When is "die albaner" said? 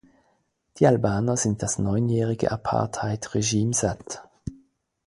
0.77-1.37